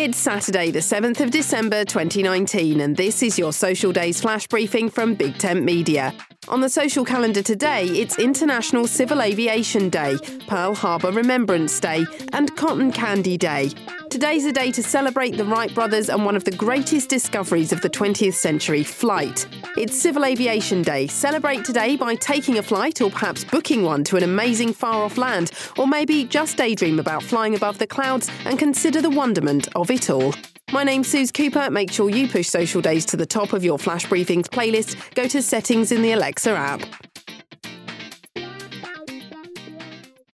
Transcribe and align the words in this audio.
It's 0.00 0.16
Saturday, 0.16 0.70
the 0.70 0.78
7th 0.78 1.20
of 1.20 1.32
December 1.32 1.84
2019, 1.84 2.82
and 2.82 2.96
this 2.96 3.20
is 3.20 3.36
your 3.36 3.52
Social 3.52 3.90
Days 3.90 4.20
flash 4.20 4.46
briefing 4.46 4.88
from 4.88 5.16
Big 5.16 5.36
Tent 5.38 5.64
Media. 5.64 6.14
On 6.46 6.60
the 6.60 6.68
social 6.68 7.04
calendar 7.04 7.42
today, 7.42 7.84
it's 7.86 8.16
International 8.16 8.86
Civil 8.86 9.20
Aviation 9.20 9.88
Day, 9.88 10.16
Pearl 10.46 10.76
Harbor 10.76 11.10
Remembrance 11.10 11.80
Day, 11.80 12.06
and 12.32 12.54
Cotton 12.56 12.92
Candy 12.92 13.36
Day. 13.36 13.72
Today's 14.10 14.46
a 14.46 14.52
day 14.52 14.72
to 14.72 14.82
celebrate 14.82 15.36
the 15.36 15.44
Wright 15.44 15.72
brothers 15.74 16.08
and 16.08 16.24
one 16.24 16.34
of 16.34 16.42
the 16.44 16.50
greatest 16.50 17.10
discoveries 17.10 17.72
of 17.72 17.82
the 17.82 17.90
20th 17.90 18.34
century, 18.34 18.82
flight. 18.82 19.46
It's 19.76 20.00
Civil 20.00 20.24
Aviation 20.24 20.80
Day. 20.80 21.06
Celebrate 21.08 21.62
today 21.62 21.94
by 21.94 22.14
taking 22.14 22.56
a 22.56 22.62
flight 22.62 23.02
or 23.02 23.10
perhaps 23.10 23.44
booking 23.44 23.82
one 23.82 24.04
to 24.04 24.16
an 24.16 24.22
amazing 24.22 24.72
far 24.72 25.04
off 25.04 25.18
land, 25.18 25.52
or 25.76 25.86
maybe 25.86 26.24
just 26.24 26.56
daydream 26.56 26.98
about 26.98 27.22
flying 27.22 27.54
above 27.54 27.76
the 27.76 27.86
clouds 27.86 28.30
and 28.46 28.58
consider 28.58 29.02
the 29.02 29.10
wonderment 29.10 29.68
of 29.76 29.90
it 29.90 30.08
all. 30.08 30.34
My 30.72 30.84
name's 30.84 31.08
Suze 31.08 31.30
Cooper. 31.30 31.70
Make 31.70 31.90
sure 31.90 32.08
you 32.08 32.28
push 32.28 32.48
Social 32.48 32.80
Days 32.80 33.04
to 33.06 33.16
the 33.16 33.26
top 33.26 33.52
of 33.52 33.62
your 33.62 33.78
Flash 33.78 34.06
Briefings 34.06 34.48
playlist. 34.48 35.14
Go 35.14 35.28
to 35.28 35.42
Settings 35.42 35.92
in 35.92 36.00
the 36.00 36.12
Alexa 36.12 36.50
app. 36.50 37.07